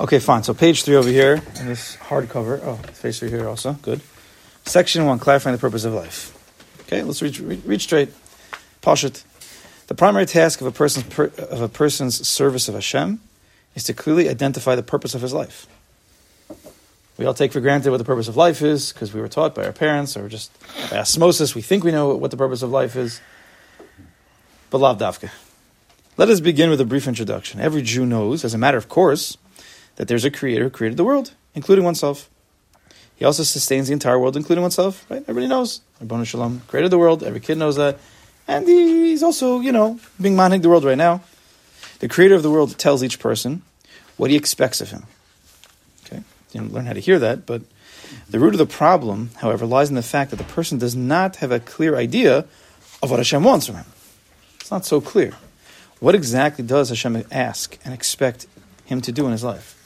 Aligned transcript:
Okay, 0.00 0.18
fine. 0.18 0.42
So 0.42 0.54
page 0.54 0.82
three 0.82 0.96
over 0.96 1.08
here 1.08 1.40
in 1.60 1.66
this 1.66 1.96
hardcover. 1.96 2.60
Oh, 2.64 2.80
page 3.00 3.20
three 3.20 3.30
here 3.30 3.48
also. 3.48 3.74
Good. 3.74 4.00
Section 4.64 5.06
one, 5.06 5.18
clarifying 5.18 5.54
the 5.54 5.60
purpose 5.60 5.84
of 5.84 5.92
life. 5.92 6.32
Okay, 6.82 7.02
let's 7.02 7.22
read, 7.22 7.38
read, 7.38 7.64
read 7.64 7.80
straight. 7.80 8.08
Pashit. 8.82 9.22
The 9.86 9.94
primary 9.94 10.26
task 10.26 10.60
of 10.60 10.66
a 10.66 10.72
person's 10.72 11.06
per, 11.06 11.26
of 11.38 11.60
a 11.60 11.68
person's 11.68 12.26
service 12.26 12.68
of 12.68 12.74
Hashem 12.74 13.20
is 13.74 13.84
to 13.84 13.94
clearly 13.94 14.28
identify 14.28 14.74
the 14.74 14.82
purpose 14.82 15.14
of 15.14 15.22
his 15.22 15.32
life. 15.32 15.66
We 17.16 17.26
all 17.26 17.34
take 17.34 17.52
for 17.52 17.60
granted 17.60 17.90
what 17.90 17.98
the 17.98 18.04
purpose 18.04 18.26
of 18.26 18.36
life 18.36 18.62
is 18.62 18.92
because 18.92 19.14
we 19.14 19.20
were 19.20 19.28
taught 19.28 19.54
by 19.54 19.64
our 19.64 19.72
parents 19.72 20.16
or 20.16 20.28
just 20.28 20.50
by 20.90 20.98
osmosis. 20.98 21.54
We 21.54 21.62
think 21.62 21.84
we 21.84 21.92
know 21.92 22.16
what 22.16 22.32
the 22.32 22.36
purpose 22.36 22.62
of 22.62 22.70
life 22.70 22.96
is. 22.96 23.20
But 24.70 24.78
lav 24.78 24.98
davka. 24.98 25.30
Let 26.16 26.28
us 26.28 26.40
begin 26.40 26.70
with 26.70 26.80
a 26.80 26.84
brief 26.84 27.06
introduction. 27.06 27.60
Every 27.60 27.82
Jew 27.82 28.06
knows, 28.06 28.44
as 28.44 28.54
a 28.54 28.58
matter 28.58 28.78
of 28.78 28.88
course, 28.88 29.36
that 29.96 30.08
there's 30.08 30.24
a 30.24 30.30
creator 30.30 30.64
who 30.64 30.70
created 30.70 30.96
the 30.96 31.04
world, 31.04 31.32
including 31.54 31.84
oneself. 31.84 32.28
He 33.16 33.24
also 33.24 33.42
sustains 33.44 33.86
the 33.86 33.92
entire 33.92 34.18
world, 34.18 34.36
including 34.36 34.62
oneself, 34.62 35.06
right? 35.08 35.22
Everybody 35.22 35.46
knows. 35.46 35.80
Ribono 36.02 36.26
Shel 36.26 36.40
Olam 36.40 36.66
created 36.66 36.90
the 36.90 36.98
world. 36.98 37.22
Every 37.22 37.40
kid 37.40 37.58
knows 37.58 37.76
that. 37.76 37.98
And 38.48 38.66
he's 38.66 39.22
also, 39.22 39.60
you 39.60 39.72
know, 39.72 40.00
being 40.20 40.36
manning 40.36 40.60
the 40.60 40.68
world 40.68 40.84
right 40.84 40.98
now. 40.98 41.22
The 42.00 42.08
creator 42.08 42.34
of 42.34 42.42
the 42.42 42.50
world 42.50 42.76
tells 42.76 43.02
each 43.02 43.18
person 43.20 43.62
what 44.16 44.30
he 44.30 44.36
expects 44.36 44.80
of 44.80 44.90
him. 44.90 45.04
Okay? 46.04 46.18
You 46.52 46.60
didn't 46.60 46.72
learn 46.72 46.86
how 46.86 46.92
to 46.92 47.00
hear 47.00 47.18
that, 47.20 47.46
but 47.46 47.62
the 48.28 48.38
root 48.38 48.54
of 48.54 48.58
the 48.58 48.66
problem, 48.66 49.30
however, 49.36 49.64
lies 49.64 49.88
in 49.88 49.94
the 49.94 50.02
fact 50.02 50.30
that 50.30 50.36
the 50.36 50.44
person 50.44 50.78
does 50.78 50.94
not 50.94 51.36
have 51.36 51.52
a 51.52 51.60
clear 51.60 51.96
idea 51.96 52.46
of 53.02 53.10
what 53.10 53.18
Hashem 53.18 53.44
wants 53.44 53.66
from 53.66 53.76
him. 53.76 53.86
It's 54.60 54.70
not 54.70 54.84
so 54.84 55.00
clear. 55.00 55.34
What 56.00 56.14
exactly 56.14 56.64
does 56.64 56.88
Hashem 56.88 57.24
ask 57.30 57.78
and 57.84 57.94
expect 57.94 58.46
him 58.84 59.00
to 59.02 59.12
do 59.12 59.24
in 59.26 59.32
his 59.32 59.44
life? 59.44 59.80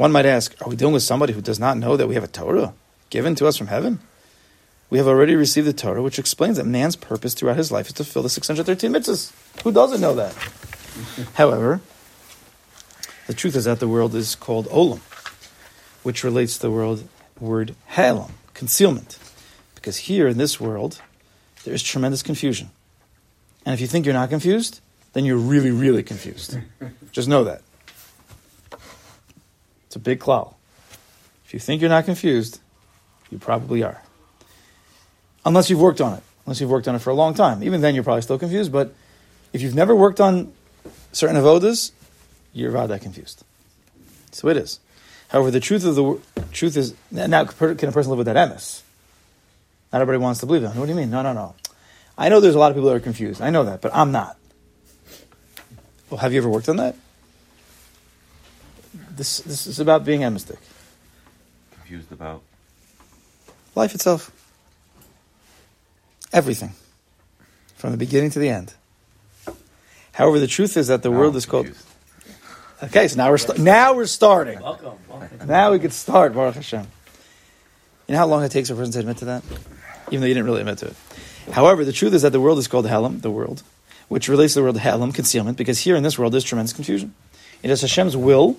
One 0.00 0.12
might 0.12 0.24
ask, 0.24 0.56
are 0.62 0.70
we 0.70 0.76
dealing 0.76 0.94
with 0.94 1.02
somebody 1.02 1.34
who 1.34 1.42
does 1.42 1.60
not 1.60 1.76
know 1.76 1.94
that 1.94 2.06
we 2.06 2.14
have 2.14 2.24
a 2.24 2.26
Torah 2.26 2.72
given 3.10 3.34
to 3.34 3.46
us 3.46 3.58
from 3.58 3.66
heaven? 3.66 3.98
We 4.88 4.96
have 4.96 5.06
already 5.06 5.34
received 5.34 5.66
the 5.66 5.74
Torah, 5.74 6.00
which 6.00 6.18
explains 6.18 6.56
that 6.56 6.64
man's 6.64 6.96
purpose 6.96 7.34
throughout 7.34 7.58
his 7.58 7.70
life 7.70 7.88
is 7.88 7.92
to 7.92 8.04
fill 8.04 8.22
the 8.22 8.30
613 8.30 8.90
mitzvahs. 8.90 9.30
Who 9.62 9.70
doesn't 9.70 10.00
know 10.00 10.14
that? 10.14 10.34
However, 11.34 11.82
the 13.26 13.34
truth 13.34 13.54
is 13.54 13.66
that 13.66 13.78
the 13.78 13.88
world 13.88 14.14
is 14.14 14.36
called 14.36 14.68
Olam, 14.68 15.00
which 16.02 16.24
relates 16.24 16.54
to 16.54 16.62
the 16.62 16.70
world 16.70 17.06
word 17.38 17.74
Halam, 17.90 18.30
concealment. 18.54 19.18
Because 19.74 19.98
here 19.98 20.28
in 20.28 20.38
this 20.38 20.58
world, 20.58 21.02
there 21.64 21.74
is 21.74 21.82
tremendous 21.82 22.22
confusion. 22.22 22.70
And 23.66 23.74
if 23.74 23.82
you 23.82 23.86
think 23.86 24.06
you're 24.06 24.14
not 24.14 24.30
confused, 24.30 24.80
then 25.12 25.26
you're 25.26 25.36
really, 25.36 25.70
really 25.70 26.02
confused. 26.02 26.56
Just 27.12 27.28
know 27.28 27.44
that. 27.44 27.60
It's 29.90 29.96
a 29.96 29.98
big 29.98 30.20
cloud. 30.20 30.54
If 31.44 31.52
you 31.52 31.58
think 31.58 31.80
you're 31.80 31.90
not 31.90 32.04
confused, 32.04 32.60
you 33.28 33.38
probably 33.38 33.82
are. 33.82 34.00
Unless 35.44 35.68
you've 35.68 35.80
worked 35.80 36.00
on 36.00 36.16
it. 36.16 36.22
Unless 36.46 36.60
you've 36.60 36.70
worked 36.70 36.86
on 36.86 36.94
it 36.94 37.00
for 37.00 37.10
a 37.10 37.14
long 37.14 37.34
time. 37.34 37.64
Even 37.64 37.80
then, 37.80 37.96
you're 37.96 38.04
probably 38.04 38.22
still 38.22 38.38
confused. 38.38 38.70
But 38.70 38.94
if 39.52 39.62
you've 39.62 39.74
never 39.74 39.92
worked 39.92 40.20
on 40.20 40.52
certain 41.10 41.34
avodas, 41.34 41.90
you're 42.52 42.70
about 42.70 42.90
that 42.90 43.02
confused. 43.02 43.42
So 44.30 44.46
it 44.46 44.56
is. 44.56 44.78
However, 45.26 45.50
the 45.50 45.58
truth 45.58 45.84
of 45.84 45.96
the 45.96 46.20
truth 46.52 46.76
is 46.76 46.94
now 47.10 47.42
can 47.46 47.88
a 47.88 47.90
person 47.90 48.10
live 48.10 48.18
with 48.18 48.26
that 48.26 48.36
emes? 48.36 48.82
Not 49.92 50.02
everybody 50.02 50.22
wants 50.22 50.38
to 50.38 50.46
believe 50.46 50.62
that. 50.62 50.76
What 50.76 50.86
do 50.86 50.92
you 50.92 50.96
mean? 50.96 51.10
No, 51.10 51.22
no, 51.22 51.32
no. 51.32 51.56
I 52.16 52.28
know 52.28 52.38
there's 52.38 52.54
a 52.54 52.60
lot 52.60 52.70
of 52.70 52.76
people 52.76 52.90
that 52.90 52.94
are 52.94 53.00
confused. 53.00 53.42
I 53.42 53.50
know 53.50 53.64
that, 53.64 53.80
but 53.80 53.92
I'm 53.92 54.12
not. 54.12 54.36
Well, 56.10 56.18
have 56.18 56.32
you 56.32 56.38
ever 56.38 56.48
worked 56.48 56.68
on 56.68 56.76
that? 56.76 56.94
This 59.20 59.40
this 59.40 59.66
is 59.66 59.78
about 59.78 60.06
being 60.06 60.22
emistic. 60.22 60.58
Confused 61.72 62.10
about 62.10 62.40
life 63.74 63.94
itself. 63.94 64.30
Everything. 66.32 66.72
From 67.76 67.90
the 67.90 67.98
beginning 67.98 68.30
to 68.30 68.38
the 68.38 68.48
end. 68.48 68.72
However, 70.12 70.40
the 70.40 70.46
truth 70.46 70.78
is 70.78 70.86
that 70.86 71.02
the 71.02 71.10
Now 71.10 71.18
world 71.18 71.34
I'm 71.34 71.36
is 71.36 71.44
called. 71.44 71.70
Okay, 72.82 73.08
so 73.08 73.18
now 73.18 73.28
we're 73.28 73.36
sta- 73.36 73.58
now 73.58 73.92
we're 73.92 74.06
starting. 74.06 74.58
Welcome. 74.58 74.96
welcome. 75.06 75.46
Now 75.46 75.72
we 75.72 75.80
could 75.80 75.92
start 75.92 76.32
Baruch 76.32 76.54
Hashem. 76.54 76.86
You 78.08 78.12
know 78.14 78.20
how 78.20 78.26
long 78.26 78.42
it 78.42 78.50
takes 78.50 78.70
for 78.70 78.74
a 78.74 78.78
person 78.78 78.92
to 78.92 79.00
admit 79.00 79.18
to 79.18 79.26
that, 79.26 79.42
even 80.06 80.22
though 80.22 80.28
you 80.28 80.32
didn't 80.32 80.46
really 80.46 80.60
admit 80.60 80.78
to 80.78 80.86
it. 80.86 80.96
However, 81.52 81.84
the 81.84 81.92
truth 81.92 82.14
is 82.14 82.22
that 82.22 82.32
the 82.32 82.40
world 82.40 82.58
is 82.58 82.68
called 82.68 82.86
Helam, 82.86 83.20
the 83.20 83.30
world, 83.30 83.62
which 84.08 84.30
relates 84.30 84.54
to 84.54 84.60
the 84.60 84.64
word 84.64 84.76
Helam, 84.76 85.12
concealment, 85.12 85.58
because 85.58 85.80
here 85.80 85.94
in 85.94 86.04
this 86.04 86.18
world 86.18 86.32
there's 86.32 86.42
tremendous 86.42 86.72
confusion. 86.72 87.14
It 87.62 87.68
is 87.68 87.82
Hashem's 87.82 88.16
will 88.16 88.56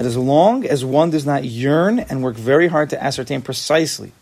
that 0.00 0.06
as 0.06 0.16
long 0.16 0.64
as 0.64 0.82
one 0.82 1.10
does 1.10 1.26
not 1.26 1.44
yearn 1.44 1.98
and 1.98 2.22
work 2.22 2.34
very 2.34 2.68
hard 2.68 2.88
to 2.88 3.04
ascertain 3.04 3.42
precisely 3.42 4.12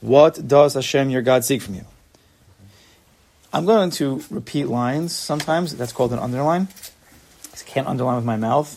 what 0.00 0.48
does 0.48 0.72
Hashem 0.72 1.10
your 1.10 1.20
God 1.20 1.44
seek 1.44 1.60
from 1.60 1.74
you. 1.74 1.84
I'm 3.52 3.66
going 3.66 3.90
to 3.90 4.24
repeat 4.30 4.68
lines 4.68 5.14
sometimes. 5.14 5.76
That's 5.76 5.92
called 5.92 6.14
an 6.14 6.18
underline. 6.18 6.68
I 7.52 7.62
can't 7.66 7.86
underline 7.86 8.16
with 8.16 8.24
my 8.24 8.38
mouth. 8.38 8.72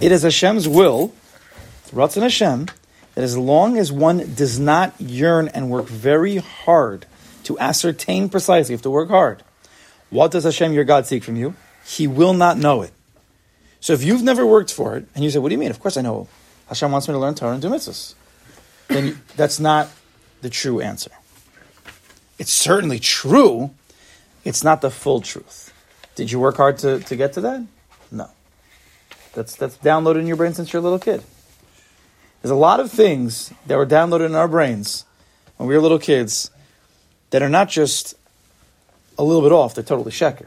It 0.00 0.10
is 0.10 0.22
Hashem's 0.22 0.66
will, 0.66 1.14
Ratzon 1.92 2.22
Hashem, 2.22 2.66
that 3.14 3.22
as 3.22 3.38
long 3.38 3.78
as 3.78 3.92
one 3.92 4.34
does 4.34 4.58
not 4.58 5.00
yearn 5.00 5.46
and 5.46 5.70
work 5.70 5.86
very 5.86 6.38
hard 6.38 7.06
to 7.44 7.56
ascertain 7.60 8.28
precisely, 8.28 8.72
you 8.72 8.76
have 8.76 8.82
to 8.82 8.90
work 8.90 9.08
hard. 9.08 9.44
What 10.10 10.32
does 10.32 10.42
Hashem 10.42 10.72
your 10.72 10.82
God 10.82 11.06
seek 11.06 11.22
from 11.22 11.36
you? 11.36 11.54
He 11.86 12.08
will 12.08 12.34
not 12.34 12.58
know 12.58 12.82
it. 12.82 12.90
So 13.80 13.92
if 13.92 14.02
you've 14.02 14.22
never 14.22 14.46
worked 14.46 14.72
for 14.72 14.96
it, 14.96 15.06
and 15.14 15.24
you 15.24 15.30
say, 15.30 15.38
"What 15.38 15.48
do 15.48 15.54
you 15.54 15.58
mean?" 15.58 15.70
Of 15.70 15.80
course 15.80 15.96
I 15.96 16.02
know. 16.02 16.28
Hashem 16.68 16.92
wants 16.92 17.08
me 17.08 17.14
to 17.14 17.18
learn 17.18 17.34
Torah 17.34 17.52
and 17.52 17.62
do 17.62 17.68
mitzvahs. 17.68 18.14
Then 18.88 19.20
that's 19.36 19.58
not 19.58 19.88
the 20.42 20.50
true 20.50 20.80
answer. 20.80 21.10
It's 22.38 22.52
certainly 22.52 22.98
true. 22.98 23.70
It's 24.44 24.62
not 24.62 24.80
the 24.80 24.90
full 24.90 25.20
truth. 25.20 25.72
Did 26.14 26.30
you 26.30 26.40
work 26.40 26.56
hard 26.56 26.78
to, 26.78 27.00
to 27.00 27.16
get 27.16 27.32
to 27.34 27.40
that? 27.42 27.64
No. 28.10 28.28
That's 29.34 29.54
that's 29.56 29.76
downloaded 29.78 30.20
in 30.20 30.26
your 30.26 30.36
brain 30.36 30.54
since 30.54 30.72
you're 30.72 30.80
a 30.80 30.82
little 30.82 30.98
kid. 30.98 31.22
There's 32.42 32.50
a 32.50 32.56
lot 32.56 32.80
of 32.80 32.90
things 32.90 33.52
that 33.66 33.76
were 33.76 33.86
downloaded 33.86 34.26
in 34.26 34.34
our 34.34 34.48
brains 34.48 35.04
when 35.56 35.68
we 35.68 35.74
were 35.74 35.82
little 35.82 35.98
kids 35.98 36.50
that 37.30 37.42
are 37.42 37.48
not 37.48 37.68
just 37.68 38.14
a 39.18 39.22
little 39.22 39.42
bit 39.42 39.52
off, 39.52 39.74
they're 39.74 39.84
totally 39.84 40.10
sheker. 40.10 40.46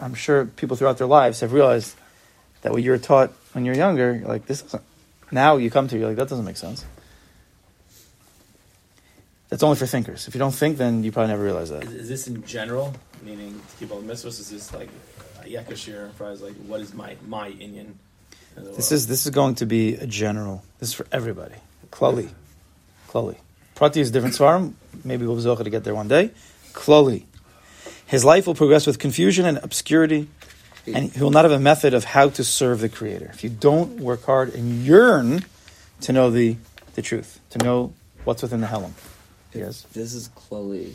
I'm 0.00 0.14
sure 0.14 0.46
people 0.46 0.76
throughout 0.76 0.98
their 0.98 1.06
lives 1.06 1.40
have 1.40 1.52
realized 1.52 1.96
that 2.62 2.72
what 2.72 2.82
you 2.82 2.90
were 2.90 2.98
taught 2.98 3.32
when 3.52 3.64
you're 3.64 3.74
younger, 3.74 4.14
you're 4.14 4.28
like, 4.28 4.46
this 4.46 4.62
doesn't. 4.62 4.82
Now 5.30 5.56
you 5.56 5.70
come 5.70 5.88
to, 5.88 5.98
you're 5.98 6.08
like, 6.08 6.16
that 6.16 6.28
doesn't 6.28 6.44
make 6.44 6.56
sense. 6.56 6.84
That's 9.48 9.62
only 9.62 9.76
for 9.76 9.86
thinkers. 9.86 10.28
If 10.28 10.34
you 10.34 10.38
don't 10.38 10.54
think, 10.54 10.76
then 10.76 11.04
you 11.04 11.12
probably 11.12 11.28
never 11.28 11.42
realize 11.42 11.70
that. 11.70 11.84
Is, 11.84 11.92
is 11.92 12.08
this 12.08 12.28
in 12.28 12.44
general, 12.44 12.94
meaning 13.22 13.54
to 13.54 13.76
keep 13.78 13.90
all 13.90 14.00
the 14.00 14.12
mitzvahs? 14.12 14.40
Is 14.40 14.50
this 14.50 14.72
like 14.74 14.90
Yekashir 15.42 16.10
as 16.20 16.42
like 16.42 16.54
what 16.66 16.80
is 16.80 16.92
my 16.92 17.16
my 17.26 17.50
inyan? 17.50 17.94
This 18.56 18.92
is 18.92 19.06
this 19.06 19.24
is 19.24 19.30
going 19.30 19.54
to 19.56 19.66
be 19.66 19.94
a 19.94 20.06
general. 20.06 20.64
This 20.80 20.90
is 20.90 20.94
for 20.94 21.06
everybody. 21.12 21.54
Klali, 21.90 22.28
klali. 23.08 23.36
Prati 23.74 24.00
is 24.00 24.10
different 24.10 24.34
svarim. 24.34 24.74
Maybe 25.04 25.24
we'll 25.24 25.36
be 25.36 25.64
to 25.64 25.70
get 25.70 25.84
there 25.84 25.94
one 25.94 26.08
day. 26.08 26.32
Klali. 26.72 27.24
His 28.08 28.24
life 28.24 28.46
will 28.46 28.54
progress 28.54 28.86
with 28.86 28.98
confusion 28.98 29.44
and 29.44 29.58
obscurity, 29.58 30.28
and 30.86 31.12
he 31.12 31.20
will 31.20 31.30
not 31.30 31.44
have 31.44 31.52
a 31.52 31.60
method 31.60 31.92
of 31.92 32.04
how 32.04 32.30
to 32.30 32.42
serve 32.42 32.80
the 32.80 32.88
Creator. 32.88 33.30
If 33.34 33.44
you 33.44 33.50
don't 33.50 34.00
work 34.00 34.24
hard 34.24 34.54
and 34.54 34.82
yearn 34.82 35.44
to 36.00 36.12
know 36.14 36.30
the 36.30 36.56
the 36.94 37.02
truth, 37.02 37.38
to 37.50 37.58
know 37.58 37.92
what's 38.24 38.40
within 38.40 38.62
the 38.62 38.66
Helam. 38.66 38.92
Yes. 39.52 39.82
This 39.92 40.14
is 40.14 40.28
Chloe, 40.28 40.94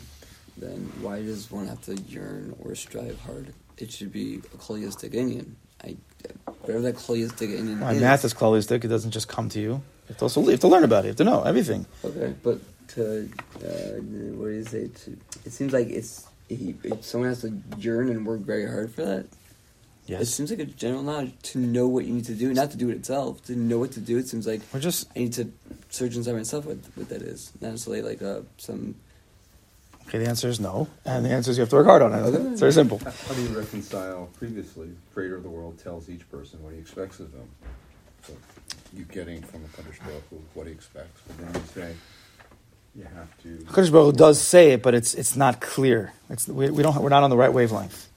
then 0.56 0.92
why 1.00 1.22
does 1.22 1.50
one 1.52 1.68
have 1.68 1.80
to 1.82 1.94
yearn 1.94 2.56
or 2.58 2.74
strive 2.74 3.20
hard? 3.20 3.54
It 3.78 3.92
should 3.92 4.12
be 4.12 4.42
a 4.52 4.56
Chloeistic 4.58 5.14
inyan. 5.14 5.52
I, 5.84 5.96
whatever 6.62 6.82
that 6.82 6.96
Chloeistic 6.96 7.56
inyan 7.56 7.78
My 7.78 7.92
is. 7.92 8.00
math 8.00 8.24
is 8.24 8.34
klalistic. 8.34 8.84
It 8.84 8.88
doesn't 8.88 9.12
just 9.12 9.28
come 9.28 9.48
to 9.50 9.60
you. 9.60 9.70
You 9.70 9.82
have 10.08 10.16
to 10.18 10.24
also 10.24 10.42
you 10.42 10.50
have 10.50 10.60
to 10.60 10.68
learn 10.68 10.82
about 10.82 11.04
it. 11.04 11.06
You 11.06 11.10
have 11.10 11.16
to 11.18 11.24
know 11.24 11.42
everything. 11.42 11.86
Okay, 12.04 12.34
but 12.42 12.58
to 12.88 13.30
uh, 13.56 14.02
what 14.34 14.46
do 14.48 14.50
you 14.50 14.64
say? 14.64 14.88
To 14.88 15.16
it 15.44 15.52
seems 15.52 15.72
like 15.72 15.88
it's 15.88 16.26
he, 16.48 16.74
if 16.84 17.04
someone 17.04 17.30
has 17.30 17.42
to 17.42 17.60
yearn 17.78 18.08
and 18.08 18.26
work 18.26 18.40
very 18.40 18.66
hard 18.66 18.94
for 18.94 19.04
that. 19.04 19.26
It 20.06 20.26
seems 20.26 20.50
like 20.50 20.60
a 20.60 20.66
general 20.66 21.02
knowledge 21.02 21.32
to 21.44 21.58
know 21.58 21.88
what 21.88 22.04
you 22.04 22.12
need 22.12 22.26
to 22.26 22.34
do, 22.34 22.52
not 22.52 22.70
to 22.72 22.76
do 22.76 22.90
it 22.90 22.96
itself. 22.96 23.42
To 23.44 23.56
know 23.56 23.78
what 23.78 23.92
to 23.92 24.00
do, 24.00 24.18
it 24.18 24.28
seems 24.28 24.46
like 24.46 24.60
We're 24.72 24.80
just 24.80 25.08
I 25.16 25.20
need 25.20 25.32
to 25.34 25.50
search 25.88 26.14
inside 26.14 26.34
myself 26.34 26.66
what 26.66 26.76
what 26.94 27.08
that 27.08 27.22
is. 27.22 27.52
Not 27.60 27.70
necessarily 27.70 28.02
like 28.02 28.20
uh, 28.20 28.40
some. 28.58 28.96
okay. 30.06 30.18
The 30.18 30.28
answer 30.28 30.48
is 30.48 30.60
no, 30.60 30.88
and 31.06 31.24
the 31.24 31.30
answer 31.30 31.50
is 31.50 31.56
you 31.56 31.62
have 31.62 31.70
to 31.70 31.76
work 31.76 31.86
hard 31.86 32.02
on 32.02 32.12
it. 32.12 32.18
Okay. 32.18 32.50
It's 32.50 32.60
very 32.60 32.72
simple. 32.72 32.98
How 32.98 33.10
how 33.10 33.32
do 33.32 33.42
you 33.42 33.48
reconcile 33.58 34.28
previously, 34.36 34.90
creator 35.14 35.36
of 35.36 35.42
the 35.42 35.48
world 35.48 35.78
tells 35.78 36.10
each 36.10 36.30
person 36.30 36.62
what 36.62 36.74
he 36.74 36.78
expects 36.78 37.18
of 37.20 37.32
them? 37.32 37.48
So 38.26 38.34
you 38.92 39.04
getting 39.06 39.40
from 39.42 39.62
the 39.62 39.68
Kadosh 39.68 40.00
Baruch 40.04 40.22
Hu 40.28 40.36
what 40.52 40.66
he 40.66 40.72
expects, 40.74 41.22
but 41.26 41.38
then 41.38 41.62
you 41.62 41.68
say 41.74 41.94
you 42.96 43.04
have 43.04 43.42
to. 43.42 43.90
Baruch 43.90 44.16
does 44.16 44.40
say 44.40 44.72
it, 44.72 44.82
but 44.82 44.94
it's 44.94 45.14
it's 45.14 45.36
not 45.36 45.60
clear. 45.60 46.12
It's 46.30 46.46
we, 46.46 46.70
we 46.70 46.82
don't 46.82 46.96
we're 47.02 47.08
not 47.08 47.22
on 47.22 47.30
the 47.30 47.36
right 47.36 47.52
wavelength. 47.52 48.08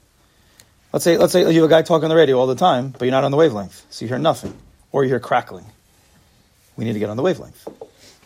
Let's 0.92 1.04
say, 1.04 1.18
let's 1.18 1.32
say 1.32 1.40
you 1.52 1.60
have 1.60 1.70
a 1.70 1.74
guy 1.74 1.82
talking 1.82 2.04
on 2.04 2.10
the 2.10 2.16
radio 2.16 2.38
all 2.38 2.46
the 2.46 2.54
time, 2.54 2.90
but 2.90 3.02
you're 3.02 3.10
not 3.12 3.24
on 3.24 3.30
the 3.30 3.36
wavelength, 3.36 3.84
so 3.90 4.04
you 4.04 4.08
hear 4.08 4.18
nothing, 4.18 4.54
or 4.90 5.04
you 5.04 5.10
hear 5.10 5.20
crackling. 5.20 5.66
We 6.76 6.86
need 6.86 6.94
to 6.94 6.98
get 6.98 7.10
on 7.10 7.16
the 7.18 7.22
wavelength. 7.22 7.68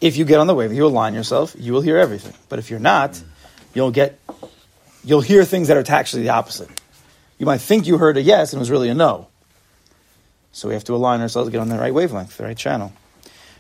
If 0.01 0.17
you 0.17 0.25
get 0.25 0.39
on 0.39 0.47
the 0.47 0.55
wavelength, 0.55 0.77
you 0.77 0.87
align 0.87 1.15
yourself, 1.15 1.57
you 1.59 1.73
will 1.73 1.81
hear 1.81 1.97
everything. 1.97 2.35
But 2.49 2.61
if 2.61 2.71
you're 2.71 2.79
not, 2.79 3.21
you'll 3.75 3.91
get, 3.91 4.21
you'll 5.03 5.23
hear 5.23 5.45
things 5.45 5.69
that 5.69 5.77
are 5.77 5.93
actually 5.93 6.23
the 6.23 6.31
opposite. 6.31 6.69
You 7.39 7.47
might 7.47 7.61
think 7.61 7.87
you 7.87 7.99
heard 7.99 8.17
a 8.17 8.23
yes 8.23 8.53
and 8.53 8.59
it 8.59 8.63
was 8.63 8.71
really 8.71 8.89
a 8.89 8.95
no. 8.95 9.29
So 10.53 10.69
we 10.69 10.75
have 10.75 10.85
to 10.85 10.95
align 10.95 11.21
ourselves 11.21 11.49
to 11.49 11.53
get 11.53 11.61
on 11.61 11.69
the 11.69 11.79
right 11.79 11.95
wavelength, 11.95 12.37
the 12.37 12.45
right 12.45 12.57
channel. 12.57 12.93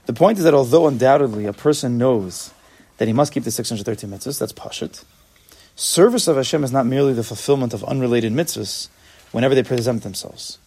The 0.06 0.12
point 0.12 0.38
is 0.38 0.44
that 0.44 0.54
although 0.54 0.86
undoubtedly 0.86 1.46
a 1.46 1.52
person 1.52 1.96
knows 1.96 2.52
that 3.02 3.08
he 3.08 3.12
must 3.12 3.32
keep 3.32 3.42
the 3.42 3.50
613 3.50 4.08
mitzvahs, 4.08 4.38
that's 4.38 4.52
pashut, 4.52 5.02
service 5.74 6.28
of 6.28 6.36
Hashem 6.36 6.62
is 6.62 6.70
not 6.70 6.86
merely 6.86 7.12
the 7.12 7.24
fulfillment 7.24 7.74
of 7.74 7.82
unrelated 7.82 8.32
mitzvahs 8.32 8.86
whenever 9.32 9.56
they 9.56 9.64
present 9.64 10.04
themselves. 10.04 10.58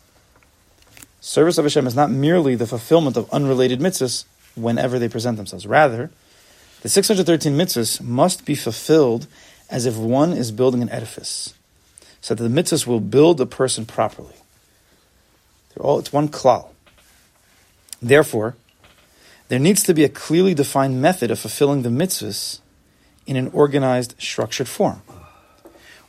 Service 1.21 1.57
of 1.57 1.63
Hashem 1.63 1.87
is 1.87 1.95
not 1.95 2.11
merely 2.11 2.55
the 2.55 2.67
fulfillment 2.67 3.15
of 3.15 3.31
unrelated 3.31 3.79
mitzvahs 3.79 4.25
whenever 4.55 4.99
they 4.99 5.07
present 5.07 5.37
themselves. 5.37 5.65
Rather, 5.65 6.11
the 6.81 6.89
613 6.89 7.53
mitzvahs 7.53 8.01
must 8.01 8.43
be 8.43 8.53
fulfilled 8.53 9.27
as 9.69 9.85
if 9.85 9.95
one 9.95 10.33
is 10.33 10.51
building 10.51 10.81
an 10.81 10.89
edifice, 10.89 11.53
so 12.19 12.35
that 12.35 12.43
the 12.43 12.49
mitzvahs 12.49 12.85
will 12.85 12.99
build 12.99 13.39
a 13.39 13.45
person 13.45 13.85
properly. 13.85 14.35
They're 15.69 15.85
all, 15.85 15.99
it's 15.99 16.11
one 16.11 16.27
klal. 16.27 16.67
Therefore, 18.01 18.57
there 19.47 19.59
needs 19.59 19.83
to 19.83 19.93
be 19.93 20.03
a 20.03 20.09
clearly 20.09 20.53
defined 20.53 21.01
method 21.01 21.31
of 21.31 21.39
fulfilling 21.39 21.83
the 21.83 21.89
mitzvahs 21.89 22.59
in 23.27 23.35
an 23.35 23.49
organized, 23.53 24.15
structured 24.19 24.67
form. 24.67 25.01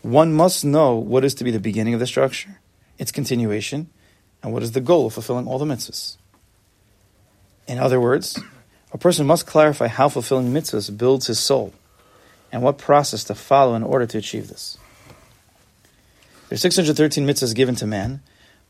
One 0.03 0.33
must 0.33 0.65
know 0.65 0.95
what 0.95 1.25
is 1.25 1.35
to 1.35 1.45
be 1.45 1.51
the 1.51 1.61
beginning 1.61 1.95
of 1.95 2.01
the 2.01 2.07
structure, 2.07 2.61
its 2.99 3.13
continuation, 3.13 3.91
and 4.43 4.53
what 4.53 4.63
is 4.63 4.73
the 4.73 4.81
goal 4.81 5.07
of 5.07 5.15
fulfilling 5.15 5.47
all 5.47 5.59
the 5.59 5.65
mitzvahs. 5.65 6.17
In 7.67 7.79
other 7.79 8.01
words, 8.01 8.39
a 8.93 8.99
person 8.99 9.27
must 9.27 9.47
clarify 9.47 9.89
how 9.89 10.09
fulfilling 10.09 10.53
mitzvahs 10.53 10.97
builds 10.97 11.27
his 11.27 11.39
soul 11.39 11.73
and 12.53 12.63
what 12.63 12.79
process 12.79 13.25
to 13.25 13.35
follow 13.35 13.75
in 13.75 13.83
order 13.83 14.07
to 14.07 14.19
achieve 14.19 14.49
this. 14.49 14.79
There 16.49 16.55
are 16.55 16.59
613 16.59 17.27
mitzvahs 17.27 17.55
given 17.55 17.75
to 17.77 17.87
man, 17.87 18.21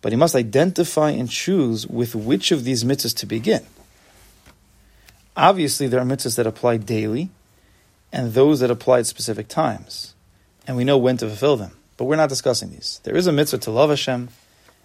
but 0.00 0.12
he 0.12 0.16
must 0.16 0.34
identify 0.34 1.10
and 1.10 1.28
choose 1.28 1.86
with 1.86 2.14
which 2.14 2.50
of 2.50 2.64
these 2.64 2.84
mitzvahs 2.84 3.14
to 3.18 3.26
begin. 3.26 3.66
Obviously, 5.36 5.86
there 5.86 6.00
are 6.00 6.04
mitzvahs 6.04 6.36
that 6.36 6.46
apply 6.46 6.78
daily 6.78 7.30
and 8.12 8.32
those 8.32 8.60
that 8.60 8.70
apply 8.70 9.00
at 9.00 9.06
specific 9.06 9.48
times, 9.48 10.14
and 10.66 10.76
we 10.76 10.84
know 10.84 10.96
when 10.96 11.16
to 11.18 11.26
fulfill 11.26 11.56
them. 11.56 11.72
But 11.96 12.04
we're 12.04 12.16
not 12.16 12.28
discussing 12.28 12.70
these. 12.70 13.00
There 13.04 13.16
is 13.16 13.26
a 13.26 13.32
mitzvah 13.32 13.58
to 13.58 13.70
love 13.70 13.90
Hashem, 13.90 14.28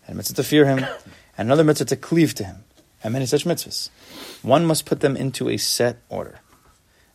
and 0.06 0.14
a 0.14 0.16
mitzvah 0.16 0.36
to 0.36 0.44
fear 0.44 0.66
Him, 0.66 0.80
and 1.38 1.48
another 1.48 1.64
mitzvah 1.64 1.86
to 1.86 1.96
cleave 1.96 2.36
to 2.36 2.44
Him, 2.44 2.64
and 3.04 3.14
many 3.14 3.26
such 3.26 3.46
mitzvahs. 3.46 3.90
One 4.42 4.66
must 4.66 4.86
put 4.86 5.00
them 5.00 5.16
into 5.16 5.50
a 5.50 5.58
set 5.58 5.98
order. 6.10 6.40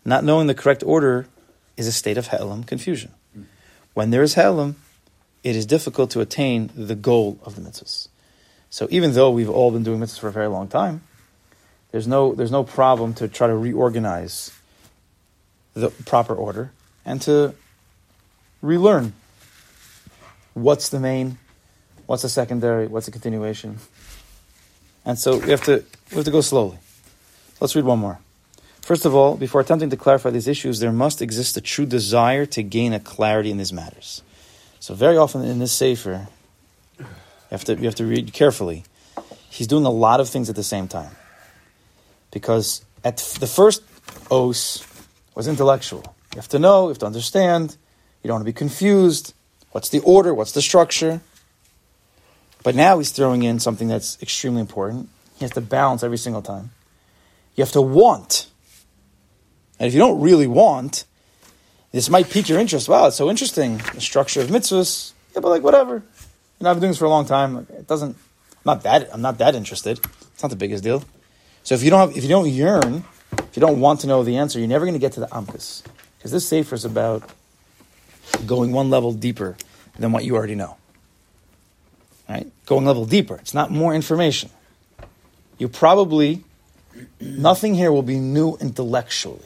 Not 0.05 0.25
knowing 0.25 0.47
the 0.47 0.55
correct 0.55 0.83
order 0.85 1.27
is 1.77 1.87
a 1.87 1.93
state 1.93 2.17
of 2.17 2.29
he'elam, 2.29 2.65
confusion. 2.65 3.13
When 3.95 4.11
there 4.11 4.23
is 4.23 4.35
he'elam, 4.35 4.77
it 5.43 5.57
is 5.57 5.67
difficult 5.67 6.11
to 6.13 6.21
attain 6.21 6.71
the 6.75 6.95
goal 6.95 7.39
of 7.45 7.55
the 7.57 7.61
mitzvahs. 7.61 8.09
So 8.71 8.89
even 8.91 9.13
though 9.13 9.31
we've 9.31 9.51
all 9.51 9.71
been 9.71 9.83
doing 9.83 10.01
mitzvahs 10.01 10.19
for 10.19 10.29
a 10.29 10.33
very 10.33 10.49
long 10.49 10.69
time, 10.69 11.03
there's 11.97 12.07
no, 12.07 12.35
there's 12.35 12.51
no 12.51 12.63
problem 12.63 13.15
to 13.15 13.27
try 13.27 13.47
to 13.47 13.57
reorganize 13.57 14.53
the 15.73 15.89
proper 16.05 16.35
order 16.35 16.71
and 17.07 17.23
to 17.23 17.55
relearn 18.61 19.15
what's 20.53 20.91
the 20.91 21.01
main, 21.01 21.39
what's 22.05 22.21
the 22.21 22.29
secondary, 22.29 22.87
what's 22.87 23.07
the 23.07 23.13
continuation. 23.13 23.79
And 25.07 25.19
so 25.19 25.39
we 25.39 25.49
have 25.49 25.63
to, 25.63 25.85
we 26.11 26.17
have 26.17 26.27
to 26.27 26.31
go 26.31 26.43
slowly. 26.43 26.77
Let's 27.61 27.75
read 27.75 27.87
one 27.87 28.01
more. 28.01 28.19
First 28.83 29.07
of 29.07 29.15
all, 29.15 29.35
before 29.39 29.63
attempting 29.63 29.89
to 29.89 29.97
clarify 29.97 30.29
these 30.29 30.49
issues, 30.49 30.81
there 30.81 30.93
must 30.93 31.23
exist 31.23 31.57
a 31.57 31.63
true 31.63 31.87
desire 31.87 32.45
to 32.45 32.63
gain 32.63 32.93
a 32.93 33.01
clarity 33.01 33.51
in 33.51 33.57
these 33.57 33.73
matters. 33.73 34.21
So 34.81 34.93
very 34.93 35.17
often 35.17 35.47
in 35.47 35.61
this 35.61 35.73
sefer, 35.73 36.29
you 36.99 37.07
have 37.53 37.65
to 37.65 37.75
you 37.75 37.87
have 37.87 37.95
to 37.95 38.05
read 38.05 38.35
carefully. 38.35 38.85
He's 39.49 39.67
doing 39.67 39.87
a 39.87 39.91
lot 39.91 40.21
of 40.21 40.29
things 40.29 40.51
at 40.51 40.57
the 40.57 40.63
same 40.63 40.89
time, 40.89 41.17
because 42.37 42.85
at 43.03 43.17
the 43.41 43.47
first 43.47 43.83
os 44.31 44.87
was 45.35 45.49
intellectual. 45.49 46.03
You 46.35 46.37
have 46.37 46.49
to 46.49 46.59
know, 46.59 46.83
you 46.83 46.89
have 46.89 46.99
to 46.99 47.07
understand. 47.07 47.79
You 48.23 48.29
don't 48.29 48.35
want 48.35 48.43
to 48.43 48.53
be 48.53 48.59
confused. 48.59 49.33
What's 49.71 49.89
the 49.89 50.01
order? 50.01 50.35
What's 50.35 50.53
the 50.53 50.61
structure? 50.61 51.23
But 52.63 52.75
now 52.75 52.99
he's 52.99 53.11
throwing 53.11 53.43
in 53.43 53.59
something 53.59 53.89
that's 53.89 54.21
extremely 54.21 54.61
important. 54.61 55.09
He 55.39 55.47
has 55.47 55.53
to 55.53 55.63
balance 55.63 56.03
every 56.03 56.19
single 56.19 56.43
time. 56.43 56.73
You 57.55 57.65
have 57.65 57.73
to 57.73 57.81
want. 57.81 58.49
And 59.81 59.89
if 59.89 59.95
you 59.95 59.99
don't 59.99 60.21
really 60.21 60.47
want, 60.47 61.07
this 61.91 62.11
might 62.11 62.29
pique 62.29 62.51
your 62.51 62.61
interest. 62.61 62.87
Wow, 62.87 63.07
it's 63.07 63.17
so 63.17 63.31
interesting. 63.31 63.79
The 63.95 64.03
structure 64.03 64.43
of 64.43 64.49
mitzvahs. 64.49 65.15
Yeah, 65.35 65.41
but 65.41 65.49
like 65.49 65.63
whatever. 65.63 65.95
You 65.95 66.65
know, 66.65 66.69
I've 66.69 66.77
been 66.77 66.83
doing 66.83 66.91
this 66.91 66.99
for 66.99 67.07
a 67.07 67.11
long 67.17 67.25
time. 67.25 67.67
It 67.71 67.87
doesn't. 67.87 68.15
I'm 68.15 68.67
not 68.67 68.83
that. 68.83 69.09
I'm 69.11 69.23
not 69.23 69.39
that 69.39 69.55
interested. 69.55 70.01
It's 70.35 70.43
not 70.43 70.51
the 70.51 70.57
biggest 70.57 70.85
deal. 70.85 71.03
So 71.67 71.75
if 71.75 71.83
you 71.83 71.91
don't 71.91 71.99
have, 71.99 72.17
if 72.17 72.23
you 72.23 72.29
don't 72.29 72.49
yearn, 72.49 73.05
if 73.33 73.57
you 73.57 73.61
don't 73.61 73.81
want 73.81 73.99
to 74.03 74.07
know 74.07 74.23
the 74.23 74.37
answer, 74.37 74.61
you're 74.61 74.69
never 74.69 74.85
going 74.85 74.95
to 74.95 75.01
get 75.01 75.15
to 75.15 75.21
the 75.21 75.27
amkus. 75.27 75.83
Because 76.17 76.31
this 76.31 76.47
sefer 76.47 76.77
is 76.77 76.85
about 76.85 77.29
going 78.47 78.71
one 78.71 78.89
level 78.89 79.13
deeper 79.13 79.57
than 79.99 80.13
what 80.13 80.25
you 80.25 80.37
already 80.37 80.55
know. 80.55 80.77
Right? 82.29 82.47
Going 82.67 82.85
level 82.85 83.05
deeper. 83.05 83.35
It's 83.35 83.53
not 83.53 83.73
more 83.73 83.97
information. 83.97 84.51
You 85.59 85.67
probably 85.67 86.45
nothing 87.21 87.75
here 87.75 87.91
will 87.91 88.03
be 88.03 88.21
new 88.21 88.57
intellectually. 88.61 89.41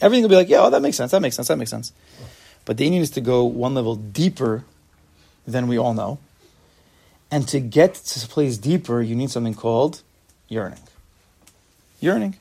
Everything 0.00 0.22
will 0.22 0.30
be 0.30 0.36
like, 0.36 0.48
yeah, 0.48 0.62
oh, 0.62 0.70
that 0.70 0.80
makes 0.80 0.96
sense, 0.96 1.10
that 1.10 1.20
makes 1.20 1.34
sense, 1.34 1.48
that 1.48 1.58
makes 1.58 1.72
sense. 1.72 1.92
But 2.64 2.76
the 2.76 2.88
inyan 2.88 3.00
is 3.00 3.10
to 3.10 3.20
go 3.20 3.42
one 3.42 3.74
level 3.74 3.96
deeper 3.96 4.64
than 5.44 5.66
we 5.66 5.76
all 5.76 5.92
know. 5.92 6.20
And 7.32 7.48
to 7.48 7.58
get 7.58 7.94
to 7.94 8.24
a 8.24 8.28
place 8.28 8.58
deeper, 8.58 9.02
you 9.02 9.16
need 9.16 9.32
something 9.32 9.54
called 9.54 10.03
yearning. 10.48 10.80
Yearning. 12.00 12.36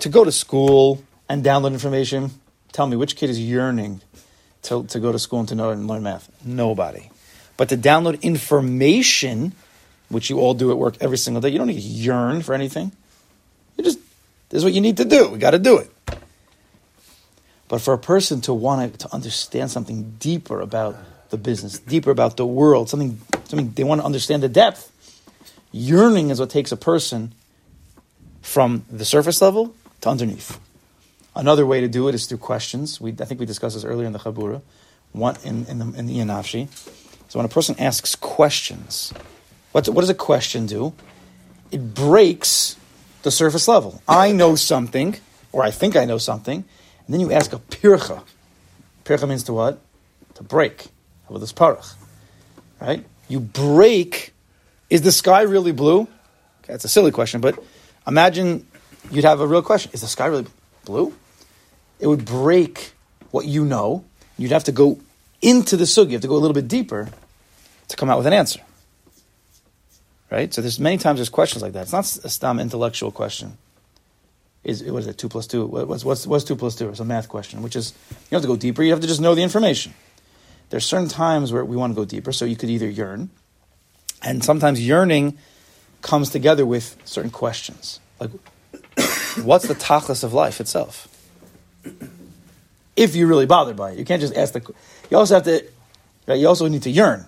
To 0.00 0.08
go 0.08 0.24
to 0.24 0.32
school 0.32 1.02
and 1.28 1.44
download 1.44 1.72
information, 1.72 2.30
tell 2.72 2.86
me 2.86 2.96
which 2.96 3.16
kid 3.16 3.30
is 3.30 3.40
yearning 3.40 4.00
to, 4.62 4.84
to 4.84 5.00
go 5.00 5.12
to 5.12 5.18
school 5.18 5.40
and 5.40 5.48
to 5.48 5.54
know 5.54 5.70
and 5.70 5.86
learn 5.86 6.02
math? 6.02 6.30
Nobody. 6.44 7.10
But 7.56 7.68
to 7.68 7.76
download 7.76 8.20
information, 8.22 9.52
which 10.08 10.30
you 10.30 10.40
all 10.40 10.54
do 10.54 10.70
at 10.70 10.78
work 10.78 10.96
every 11.00 11.18
single 11.18 11.40
day, 11.40 11.50
you 11.50 11.58
don't 11.58 11.66
need 11.66 11.74
to 11.74 11.80
yearn 11.80 12.42
for 12.42 12.54
anything. 12.54 12.92
You 13.76 13.84
just, 13.84 13.98
this 14.48 14.58
is 14.58 14.64
what 14.64 14.72
you 14.72 14.80
need 14.80 14.96
to 14.98 15.04
do. 15.04 15.28
We 15.28 15.38
got 15.38 15.52
to 15.52 15.58
do 15.58 15.78
it. 15.78 15.90
But 17.68 17.80
for 17.80 17.94
a 17.94 17.98
person 17.98 18.42
to 18.42 18.52
want 18.52 18.98
to 18.98 19.14
understand 19.14 19.70
something 19.70 20.16
deeper 20.18 20.60
about 20.60 20.96
the 21.30 21.38
business, 21.38 21.78
deeper 21.78 22.10
about 22.10 22.36
the 22.36 22.46
world, 22.46 22.90
something, 22.90 23.18
something 23.44 23.72
they 23.72 23.82
want 23.82 24.02
to 24.02 24.04
understand 24.04 24.42
the 24.42 24.48
depth, 24.48 24.91
yearning 25.72 26.30
is 26.30 26.38
what 26.38 26.50
takes 26.50 26.70
a 26.70 26.76
person 26.76 27.34
from 28.42 28.84
the 28.90 29.04
surface 29.04 29.40
level 29.40 29.74
to 30.02 30.08
underneath. 30.08 30.60
Another 31.34 31.64
way 31.64 31.80
to 31.80 31.88
do 31.88 32.08
it 32.08 32.14
is 32.14 32.26
through 32.26 32.38
questions. 32.38 33.00
We, 33.00 33.12
I 33.12 33.24
think 33.24 33.40
we 33.40 33.46
discussed 33.46 33.74
this 33.74 33.84
earlier 33.84 34.06
in 34.06 34.12
the 34.12 34.18
Chabura, 34.18 34.60
one 35.12 35.36
in, 35.44 35.66
in 35.66 35.78
the, 35.78 35.98
in 35.98 36.06
the 36.06 36.18
Yanafshi. 36.18 36.68
So 37.28 37.38
when 37.38 37.46
a 37.46 37.48
person 37.48 37.74
asks 37.78 38.14
questions, 38.14 39.12
what, 39.72 39.84
does 39.86 40.10
a 40.10 40.14
question 40.14 40.66
do? 40.66 40.92
It 41.70 41.94
breaks 41.94 42.76
the 43.22 43.30
surface 43.30 43.66
level. 43.66 44.02
I 44.06 44.32
know 44.32 44.54
something, 44.54 45.16
or 45.50 45.62
I 45.62 45.70
think 45.70 45.96
I 45.96 46.04
know 46.04 46.18
something, 46.18 46.56
and 47.06 47.14
then 47.14 47.20
you 47.20 47.32
ask 47.32 47.54
a 47.54 47.58
pircha. 47.58 48.22
Pircha 49.06 49.26
means 49.26 49.44
to 49.44 49.54
what? 49.54 49.80
To 50.34 50.42
break. 50.42 50.82
How 51.24 51.30
about 51.30 51.40
this 51.40 51.52
parach? 51.52 51.94
Right? 52.80 53.06
You 53.28 53.40
break. 53.40 54.34
Is 54.92 55.00
the 55.00 55.10
sky 55.10 55.40
really 55.40 55.72
blue? 55.72 56.00
Okay, 56.02 56.68
that's 56.74 56.84
a 56.84 56.88
silly 56.88 57.12
question, 57.12 57.40
but 57.40 57.58
imagine 58.06 58.66
you'd 59.10 59.24
have 59.24 59.40
a 59.40 59.46
real 59.46 59.62
question. 59.62 59.90
Is 59.94 60.02
the 60.02 60.06
sky 60.06 60.26
really 60.26 60.44
blue? 60.84 61.14
It 61.98 62.08
would 62.08 62.26
break 62.26 62.92
what 63.30 63.46
you 63.46 63.64
know. 63.64 64.04
You'd 64.36 64.52
have 64.52 64.64
to 64.64 64.72
go 64.72 65.00
into 65.40 65.78
the 65.78 65.84
sugi. 65.84 66.08
You 66.08 66.12
have 66.12 66.20
to 66.20 66.28
go 66.28 66.36
a 66.36 66.42
little 66.44 66.52
bit 66.52 66.68
deeper 66.68 67.08
to 67.88 67.96
come 67.96 68.10
out 68.10 68.18
with 68.18 68.26
an 68.26 68.34
answer. 68.34 68.60
Right? 70.30 70.52
So 70.52 70.60
there's 70.60 70.78
many 70.78 70.98
times 70.98 71.20
there's 71.20 71.30
questions 71.30 71.62
like 71.62 71.72
that. 71.72 71.84
It's 71.84 71.92
not 71.92 72.04
a 72.26 72.28
stam 72.28 72.60
intellectual 72.60 73.10
question. 73.10 73.56
Is 74.62 74.84
what 74.84 74.98
is 74.98 75.06
it? 75.06 75.16
Two 75.16 75.30
plus 75.30 75.46
two? 75.46 75.64
What's 75.64 76.04
what's 76.04 76.26
what's 76.26 76.44
two 76.44 76.54
plus 76.54 76.76
two? 76.76 76.90
It's 76.90 77.00
a 77.00 77.04
math 77.06 77.30
question, 77.30 77.62
which 77.62 77.76
is 77.76 77.94
you 78.10 78.16
don't 78.32 78.40
have 78.40 78.42
to 78.42 78.48
go 78.48 78.56
deeper. 78.56 78.82
You 78.82 78.90
have 78.90 79.00
to 79.00 79.06
just 79.06 79.22
know 79.22 79.34
the 79.34 79.42
information. 79.42 79.94
There's 80.68 80.84
certain 80.84 81.08
times 81.08 81.50
where 81.50 81.64
we 81.64 81.76
want 81.76 81.92
to 81.92 81.94
go 81.94 82.04
deeper, 82.04 82.30
so 82.30 82.44
you 82.44 82.56
could 82.56 82.68
either 82.68 82.90
yearn, 82.90 83.30
and 84.22 84.44
sometimes 84.44 84.84
yearning 84.84 85.38
comes 86.00 86.30
together 86.30 86.64
with 86.64 86.96
certain 87.04 87.30
questions, 87.30 88.00
like 88.20 88.30
what's 89.42 89.66
the 89.66 89.74
tachlis 89.74 90.24
of 90.24 90.32
life 90.32 90.60
itself? 90.60 91.08
If 92.94 93.16
you're 93.16 93.28
really 93.28 93.46
bothered 93.46 93.76
by 93.76 93.92
it, 93.92 93.98
you 93.98 94.04
can't 94.04 94.20
just 94.20 94.36
ask 94.36 94.52
the. 94.52 94.74
You 95.10 95.16
also 95.16 95.34
have 95.34 95.44
to. 95.44 95.64
Right, 96.26 96.38
you 96.38 96.46
also 96.46 96.68
need 96.68 96.82
to 96.82 96.90
yearn. 96.90 97.26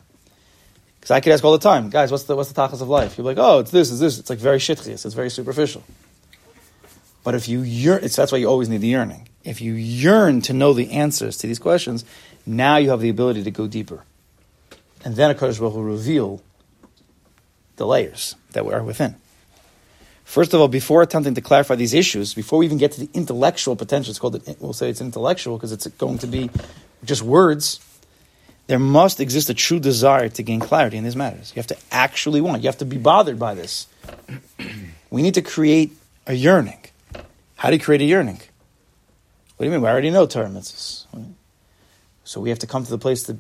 Because 1.01 1.11
I 1.11 1.21
could 1.21 1.33
ask 1.33 1.45
all 1.45 1.53
the 1.53 1.59
time, 1.59 1.91
guys, 1.91 2.11
what's 2.11 2.25
the 2.25 2.37
what's 2.37 2.53
the 2.53 2.61
tachlis 2.61 2.81
of 2.81 2.89
life? 2.89 3.19
You're 3.19 3.25
like, 3.25 3.39
oh, 3.39 3.61
it's 3.61 3.71
this, 3.71 3.91
it's 3.91 4.01
this. 4.01 4.19
It's 4.19 4.31
like 4.31 4.39
very 4.39 4.59
shitchias. 4.59 5.05
It's 5.05 5.15
very 5.15 5.31
superficial. 5.31 5.83
But 7.25 7.35
if 7.35 7.49
you 7.49 7.63
yearn, 7.63 8.03
that's 8.03 8.31
why 8.31 8.39
you 8.39 8.47
always 8.47 8.69
need 8.69 8.83
the 8.83 8.89
yearning. 8.89 9.29
If 9.43 9.61
you 9.61 9.73
yearn 9.73 10.43
to 10.43 10.53
know 10.53 10.75
the 10.75 10.93
answers 10.93 11.39
to 11.39 11.47
these 11.47 11.59
questions, 11.59 12.05
now 12.47 12.77
you 12.77 12.91
have 12.91 13.01
the 13.01 13.09
ability 13.09 13.43
to 13.45 13.51
go 13.51 13.67
deeper. 13.67 14.05
And 15.05 15.17
then 15.17 15.31
a 15.31 15.35
Baruch 15.35 15.61
will 15.61 15.83
reveal 15.83 16.43
the 17.77 17.87
layers 17.87 18.37
that 18.53 18.65
we 18.65 18.73
are 18.73 18.83
within. 18.83 19.17
First 20.25 20.55
of 20.55 20.61
all, 20.61 20.69
before 20.69 21.03
attempting 21.03 21.35
to 21.35 21.41
clarify 21.41 21.75
these 21.75 21.93
issues, 21.93 22.35
before 22.35 22.59
we 22.59 22.67
even 22.67 22.79
get 22.79 22.93
to 22.93 23.01
the 23.01 23.11
intellectual 23.13 23.77
potential, 23.77 24.11
it's 24.11 24.19
called, 24.19 24.43
we'll 24.59 24.73
say 24.73 24.89
it's 24.89 25.01
intellectual 25.01 25.57
because 25.57 25.71
it's 25.71 25.87
going 25.87 26.19
to 26.19 26.27
be 26.27 26.51
just 27.05 27.23
words. 27.23 27.81
There 28.67 28.79
must 28.79 29.21
exist 29.21 29.51
a 29.51 29.55
true 29.55 29.79
desire 29.79 30.31
to 30.31 30.43
gain 30.43 30.61
clarity 30.61 30.97
in 30.97 31.05
these 31.05 31.17
matters. 31.17 31.53
You 31.55 31.61
have 31.61 31.67
to 31.67 31.77
actually 31.93 32.41
want. 32.41 32.63
You 32.63 32.69
have 32.69 32.79
to 32.79 32.87
be 32.87 32.97
bothered 32.97 33.39
by 33.39 33.55
this. 33.55 33.87
We 35.11 35.23
need 35.23 35.35
to 35.35 35.43
create 35.43 35.93
a 36.27 36.35
yearning. 36.35 36.81
How 37.55 37.71
do 37.71 37.77
you 37.77 37.81
create 37.81 38.01
a 38.01 38.05
yearning? 38.05 38.41
What 39.57 39.61
do 39.61 39.67
you 39.67 39.71
mean? 39.71 39.81
We 39.81 39.89
already 39.89 40.11
know 40.11 40.27
Torah 40.27 40.49
mitzvahs. 40.49 41.07
So 42.25 42.41
we 42.41 42.49
have 42.49 42.59
to 42.59 42.67
come 42.67 42.83
to 42.83 42.91
the 42.91 42.99
place 42.99 43.23
that 43.25 43.37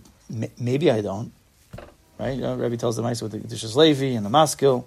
maybe 0.56 0.88
I 0.88 1.00
don't. 1.00 1.32
Right? 2.18 2.34
You 2.34 2.42
know, 2.42 2.76
tells 2.76 2.96
the 2.96 3.02
mice 3.02 3.20
with 3.22 3.32
the 3.32 3.38
Kedushas 3.38 3.74
Levi 3.74 4.16
and 4.16 4.24
the 4.24 4.30
Maskil, 4.30 4.86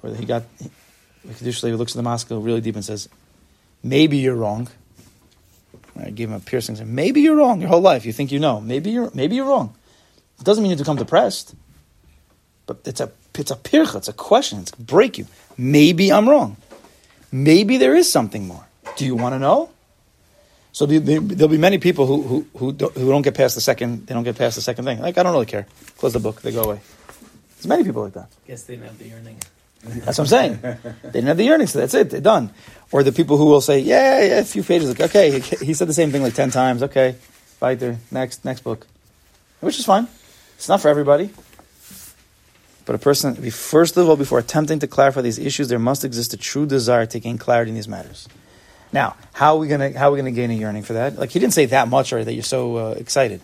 where 0.00 0.14
he 0.14 0.26
got, 0.26 0.42
the 0.58 1.34
Kedushas 1.34 1.62
Levi 1.62 1.76
looks 1.76 1.92
at 1.92 2.02
the 2.02 2.08
Maskil 2.08 2.40
really 2.42 2.60
deep 2.60 2.74
and 2.74 2.84
says, 2.84 3.08
maybe 3.82 4.18
you're 4.18 4.36
wrong. 4.36 4.68
I 5.98 6.10
gave 6.10 6.28
him 6.28 6.34
a 6.34 6.40
piercing. 6.40 6.76
Maybe 6.94 7.22
you're 7.22 7.36
wrong 7.36 7.60
your 7.60 7.70
whole 7.70 7.80
life. 7.80 8.04
You 8.04 8.12
think 8.12 8.30
you 8.30 8.38
know. 8.38 8.60
Maybe 8.60 8.90
you're 8.90 9.10
maybe 9.14 9.36
you're 9.36 9.46
wrong. 9.46 9.74
It 10.38 10.44
doesn't 10.44 10.62
mean 10.62 10.70
you 10.70 10.76
to 10.76 10.82
become 10.82 10.96
depressed. 10.96 11.54
But 12.66 12.80
it's 12.84 13.00
a 13.00 13.10
it's 13.34 13.50
a 13.50 13.56
pircha. 13.56 13.96
It's 13.96 14.08
a 14.08 14.12
question. 14.12 14.60
It's 14.60 14.72
break 14.72 15.18
you. 15.18 15.26
Maybe 15.56 16.12
I'm 16.12 16.28
wrong. 16.28 16.56
Maybe 17.32 17.76
there 17.78 17.94
is 17.94 18.10
something 18.10 18.46
more. 18.46 18.66
Do 18.96 19.04
you 19.04 19.14
want 19.14 19.34
to 19.34 19.38
know? 19.38 19.70
So 20.76 20.84
there'll 20.84 21.48
be 21.48 21.56
many 21.56 21.78
people 21.78 22.04
who 22.04 22.20
who 22.20 22.46
who 22.58 22.72
don't, 22.72 22.94
who 22.94 23.08
don't 23.08 23.22
get 23.22 23.34
past 23.34 23.54
the 23.54 23.62
second. 23.62 24.06
They 24.06 24.12
don't 24.12 24.24
get 24.24 24.36
past 24.36 24.56
the 24.56 24.60
second 24.60 24.84
thing. 24.84 25.00
Like 25.00 25.16
I 25.16 25.22
don't 25.22 25.32
really 25.32 25.46
care. 25.46 25.66
Close 25.96 26.12
the 26.12 26.20
book. 26.20 26.42
They 26.42 26.52
go 26.52 26.64
away. 26.64 26.80
There's 27.54 27.66
many 27.66 27.82
people 27.82 28.02
like 28.02 28.12
that. 28.12 28.28
Guess 28.46 28.64
they 28.64 28.74
didn't 28.74 28.88
have 28.88 28.98
the 28.98 29.08
yearning. 29.08 29.38
That's 30.04 30.18
what 30.18 30.24
I'm 30.24 30.26
saying. 30.26 30.58
They 30.60 31.12
didn't 31.12 31.28
have 31.28 31.38
the 31.38 31.44
yearning, 31.44 31.66
so 31.66 31.78
that's 31.78 31.94
it. 31.94 32.10
They're 32.10 32.20
done. 32.20 32.50
Or 32.92 33.02
the 33.02 33.12
people 33.12 33.38
who 33.38 33.46
will 33.46 33.62
say, 33.62 33.78
yeah, 33.78 34.20
yeah, 34.22 34.40
a 34.40 34.44
few 34.44 34.62
pages. 34.62 34.90
Like, 34.90 35.00
okay, 35.00 35.40
he 35.40 35.72
said 35.72 35.88
the 35.88 35.94
same 35.94 36.12
thing 36.12 36.22
like 36.22 36.34
ten 36.34 36.50
times. 36.50 36.82
Okay, 36.82 37.16
right 37.62 37.80
there. 37.80 37.96
Next, 38.10 38.44
next 38.44 38.60
book, 38.60 38.86
which 39.60 39.78
is 39.78 39.86
fine. 39.86 40.08
It's 40.56 40.68
not 40.68 40.82
for 40.82 40.90
everybody. 40.90 41.30
But 42.84 42.96
a 42.96 42.98
person, 42.98 43.34
first 43.50 43.96
of 43.96 44.06
all, 44.10 44.16
before 44.16 44.40
attempting 44.40 44.80
to 44.80 44.86
clarify 44.86 45.22
these 45.22 45.38
issues, 45.38 45.68
there 45.68 45.78
must 45.78 46.04
exist 46.04 46.34
a 46.34 46.36
true 46.36 46.66
desire 46.66 47.06
to 47.06 47.18
gain 47.18 47.38
clarity 47.38 47.70
in 47.70 47.76
these 47.76 47.88
matters. 47.88 48.28
Now, 48.96 49.14
how 49.34 49.56
are 49.56 49.58
we 49.58 49.68
gonna 49.68 49.92
how 49.92 50.08
are 50.08 50.12
we 50.12 50.16
gonna 50.16 50.30
gain 50.30 50.50
a 50.50 50.54
yearning 50.54 50.82
for 50.82 50.94
that? 50.94 51.18
Like 51.18 51.28
he 51.28 51.38
didn't 51.38 51.52
say 51.52 51.66
that 51.66 51.86
much, 51.88 52.14
or 52.14 52.24
that 52.24 52.32
you're 52.32 52.42
so 52.42 52.76
uh, 52.76 52.90
excited. 52.92 53.42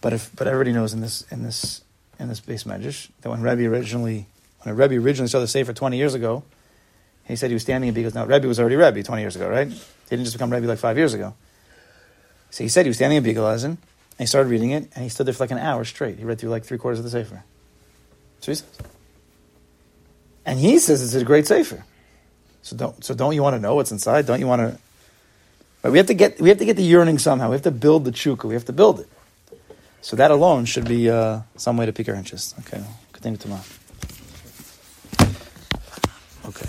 But 0.00 0.14
if 0.14 0.34
but 0.34 0.46
everybody 0.46 0.72
knows 0.72 0.94
in 0.94 1.02
this 1.02 1.30
in 1.30 1.42
this 1.42 1.82
in 2.18 2.28
this 2.28 2.40
beis 2.40 2.64
medrash 2.64 3.10
that 3.20 3.28
when 3.28 3.42
Rebbe 3.42 3.66
originally 3.66 4.24
when 4.62 4.74
Rebbe 4.74 4.94
originally 4.94 5.28
saw 5.28 5.40
the 5.40 5.46
Sefer 5.46 5.74
20 5.74 5.98
years 5.98 6.14
ago, 6.14 6.42
he 7.24 7.36
said 7.36 7.50
he 7.50 7.52
was 7.52 7.64
standing 7.64 7.88
and 7.88 7.94
because 7.94 8.14
now 8.14 8.24
Rebbe 8.24 8.48
was 8.48 8.58
already 8.58 8.76
Rebbe 8.76 9.02
20 9.02 9.20
years 9.20 9.36
ago, 9.36 9.46
right? 9.46 9.68
He 9.68 9.76
didn't 10.08 10.24
just 10.24 10.36
become 10.36 10.50
Rebbe 10.50 10.66
like 10.66 10.78
five 10.78 10.96
years 10.96 11.12
ago. 11.12 11.34
So 12.48 12.64
he 12.64 12.70
said 12.70 12.86
he 12.86 12.88
was 12.88 12.96
standing 12.96 13.18
in 13.18 13.24
Biegeleisen, 13.24 13.64
and 13.64 13.78
he 14.16 14.24
started 14.24 14.48
reading 14.48 14.70
it, 14.70 14.88
and 14.94 15.02
he 15.02 15.10
stood 15.10 15.26
there 15.26 15.34
for 15.34 15.42
like 15.42 15.50
an 15.50 15.58
hour 15.58 15.84
straight. 15.84 16.16
He 16.16 16.24
read 16.24 16.38
through 16.38 16.48
like 16.48 16.64
three 16.64 16.78
quarters 16.78 16.98
of 16.98 17.04
the 17.04 17.10
Sefer. 17.10 17.44
So 18.40 18.52
he 18.52 18.54
says. 18.54 18.64
And 20.46 20.58
he 20.58 20.78
says 20.78 21.02
it's 21.02 21.12
a 21.12 21.26
great 21.26 21.46
Sefer. 21.46 21.84
So 22.66 22.74
don't, 22.76 23.04
so 23.04 23.14
don't 23.14 23.32
you 23.32 23.44
want 23.44 23.54
to 23.54 23.60
know 23.60 23.76
what's 23.76 23.92
inside? 23.92 24.26
Don't 24.26 24.40
you 24.40 24.48
want 24.48 24.60
to? 24.60 25.88
We 25.88 25.98
have 25.98 26.08
to 26.08 26.14
get, 26.14 26.40
we 26.40 26.48
have 26.48 26.58
to 26.58 26.64
get 26.64 26.76
the 26.76 26.82
yearning 26.82 27.16
somehow. 27.16 27.50
We 27.50 27.54
have 27.54 27.62
to 27.62 27.70
build 27.70 28.04
the 28.04 28.10
chukka. 28.10 28.42
We 28.48 28.54
have 28.54 28.64
to 28.64 28.72
build 28.72 28.98
it. 28.98 29.08
So 30.00 30.16
that 30.16 30.32
alone 30.32 30.64
should 30.64 30.84
be 30.84 31.08
uh, 31.08 31.42
some 31.56 31.76
way 31.76 31.86
to 31.86 31.92
pique 31.92 32.08
our 32.08 32.16
interest. 32.16 32.56
Okay, 32.58 32.82
continue 33.12 33.38
tomorrow. 33.38 33.62
Okay. 36.46 36.64